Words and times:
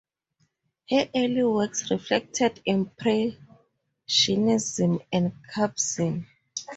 Her 0.89 1.09
early 1.13 1.43
works 1.43 1.91
reflected 1.91 2.59
Impressionism 2.65 4.99
and 5.13 5.31
cubism. 5.53 6.25